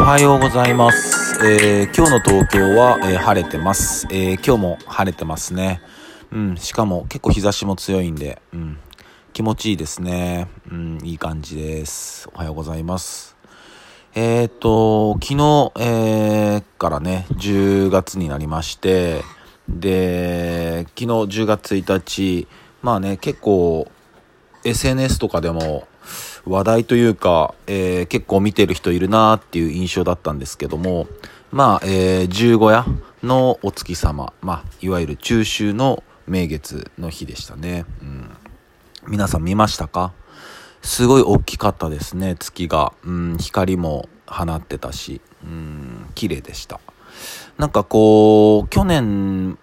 [0.00, 1.38] おはようございます。
[1.46, 5.82] えー今日の東京は、えー晴れてます、えー今日も晴れてますね。
[6.32, 8.78] うん、しかも結構日差しも強いんで、うん、
[9.34, 10.48] 気持ちいいですね。
[10.70, 12.30] うん、いい感じです。
[12.34, 13.36] おはようございます。
[14.14, 19.22] え、っと、昨日、えからね、10月になりまして、
[19.68, 22.48] で、昨日10月1日、
[22.80, 23.86] まあね、結構、
[24.64, 25.86] SNS とかでも
[26.46, 31.06] 話題というか、えー結構見てる人いるなっていう印象だったんですけども、
[31.52, 32.84] まあ、えー十五夜
[33.22, 37.84] のお月様、まあ、いわゆる中秋の名月の日でしたね。
[38.00, 38.30] うん。
[39.08, 40.12] 皆さん見ましたか？
[40.82, 42.92] すごい大きかったですね、月が。
[43.04, 46.80] うん、光も放ってたし、うん、綺麗でした。
[47.58, 49.58] なんかこう、去年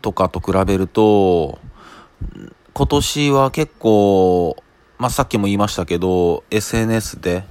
[0.00, 1.58] とかと比べると、
[2.72, 4.56] 今年は結構、
[5.04, 7.44] まあ、さっきも言いましたけど、SNS で、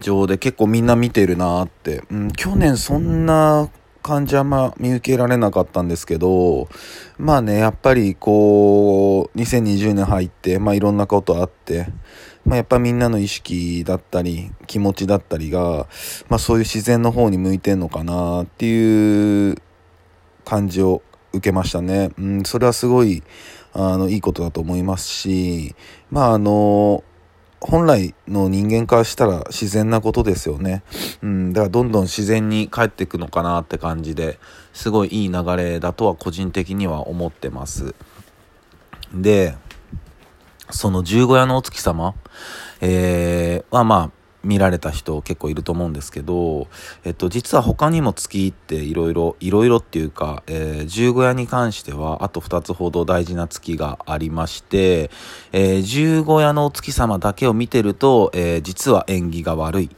[0.00, 3.68] 上で結構みんな見てるなって、うん、去年そんな
[4.02, 6.66] 感じはま見受けられなかったんですけど、
[7.18, 11.88] まあね、やっぱりこう、2020年入って、まあいろんなことあって、
[12.46, 15.88] まあやっぱみんなの意識だったり、気持ちだったりが、
[16.30, 19.56] まあそういう自然の方に向いてんのかなっていう
[20.46, 22.10] 感じを受けましたね。
[22.18, 23.22] うん、それはすごい、
[23.72, 25.74] あの、いいことだと思いますし、
[26.10, 27.04] まああの、
[27.60, 30.82] 本来の人間からしたら自然なことですよね。
[31.22, 34.38] うん、だからどんどん自然に帰っていくのかなって感じで、
[34.72, 37.94] すごいいい流れだとは個人的には思ってます。
[39.12, 39.56] で、
[40.70, 42.14] その十五夜のお月様、
[42.80, 46.68] えー、はまあ、見られた人結構いると思うんですけど、
[47.04, 55.10] えっと、実は他にも月っていろいろ、いろいろっていうか、えー、十五夜に関しては、あと二つほど大事な月がありまして、
[55.52, 59.90] えー、十五夜のお月様だけを見てると、えー、実は縁起が悪い。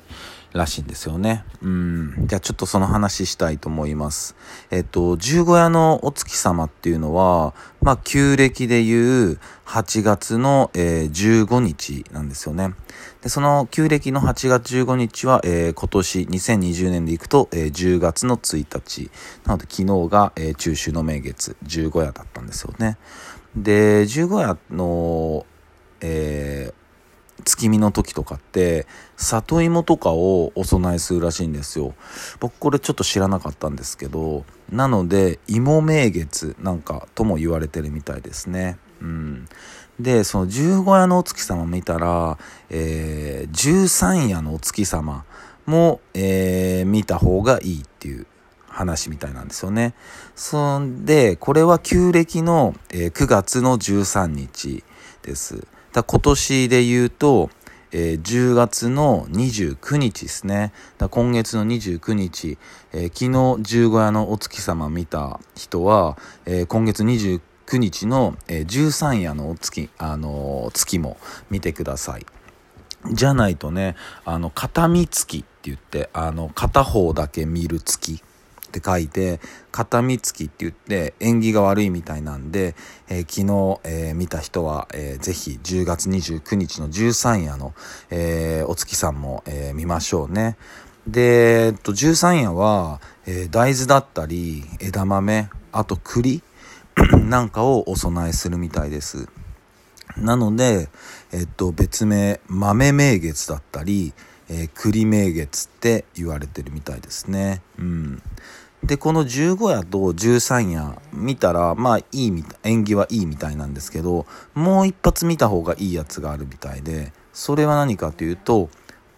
[0.53, 1.45] らしいんですよね。
[1.63, 2.27] うん。
[2.27, 4.35] じゃあちょっとその話したいと思います。
[4.71, 12.75] えっと、十五夜のお月様っていうのは、まあ、旧暦でいう8月の、えー15日なんですよね。
[13.23, 19.11] で、その旧暦の8月15日は、えー今年2020年でいくと、えー10月の1日。
[19.47, 22.99] なので昨日が、えー中秋の名月、十五夜だったんですよね。
[23.55, 25.47] で、十五夜の、
[26.01, 26.80] えー
[27.51, 31.95] 月見の時とかって里芋とかをお供えするらしいんですよ
[32.39, 39.49] 僕これちょっと知らなかったんですけどなので芋名月なんかとも言われてるみたいですねうん
[39.99, 42.39] でその十五夜のお月様見たら、
[42.71, 45.25] えー、十三夜のお月様
[45.67, 48.27] も、えー見た方がいいっていう
[48.69, 49.95] 話みたいなんですよね。
[50.35, 54.83] そんで、これは旧暦の、えー9月の13日
[55.23, 55.67] です。
[55.93, 57.51] だ今年で言うと、
[57.93, 60.73] えー10月の29日ですね。
[61.11, 62.59] 今月の29日、
[62.93, 67.41] えー昨日十五夜のお月様見た人は、えー今月29
[67.79, 71.17] 日の、えー13夜の月、あのー月も
[71.51, 72.27] 見てください。
[73.13, 78.23] じゃないとね、あの、片見月って言って、あの、片方だけ見る月
[78.71, 79.41] って書いて、
[79.73, 82.77] 片見月って言って、縁起が悪いみたいなんで、
[83.09, 87.75] えー昨日、えー見た人は、えーぜひ10月29日の13夜の、
[88.11, 90.57] えーお月さんも、えー見ましょうね。
[91.07, 96.43] で、えっと、13夜は、えー大豆だったり、枝豆、あと栗
[97.29, 99.29] なんかをお供えするみたいです。
[100.17, 100.89] なので、
[101.33, 104.13] えっと、別名、豆名月だったり、
[104.49, 107.63] えー栗名月って言われてるみたいですね。
[107.79, 108.23] うん。
[108.83, 118.71] で、この15夜と13夜見たら、まあいいみたい、縁起はいいみたいなんですけど、もう一発見た方がいいやつがあるみたいで、それは何かというと、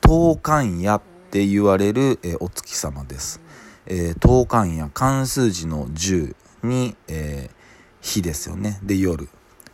[0.04, 1.00] 東関夜っ
[1.30, 3.40] て言われる、えお月様です。
[3.86, 6.34] えー東関夜、漢数字の10
[6.64, 7.62] に、えー
[8.02, 8.80] 日ですよね。
[8.82, 9.28] で、夜。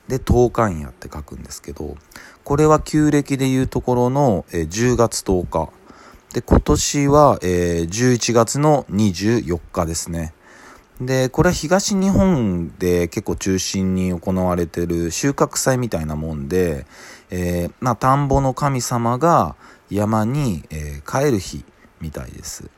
[0.07, 1.97] で、東関夜って書くんですけど、
[2.45, 5.73] これは旧暦でいうところの、えー10月10日。
[6.33, 10.35] で、今年は、えー11月の24日ですね。
[11.01, 16.87] で、これは東日本で結構中心に行われてる収穫祭みたいなもんで、
[17.31, 19.57] えーまあ、田んぼの神様が
[19.91, 21.65] 山に、えー帰る日
[22.01, 22.69] みたいです。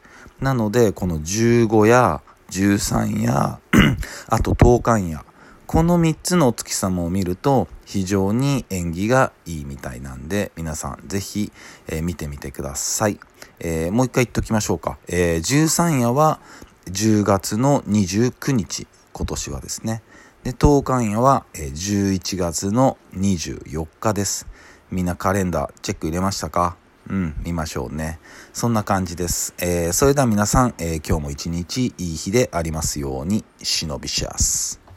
[0.40, 2.20] なので、この15夜、
[2.50, 3.32] 13夜、
[4.28, 5.24] あと10関夜、
[5.70, 11.52] この3つのお月様を見ると非常に縁起がいいみたいなんで皆さんぜひ、
[11.86, 13.20] えー見てみてください、
[13.60, 16.40] えーもう一回言っときましょうか、えー13夜は
[16.86, 20.02] 10月の29日今年はですね
[20.42, 24.48] で東関夜は、えー11月の24日です
[24.90, 26.76] みんなカレンダーチェック入れましたか？
[27.08, 28.18] うん、見ましょうね。
[28.52, 29.54] そんな感じです。
[29.58, 34.89] え、それでは皆さん、え、今日も一日いい日でありますように、忍びしやす。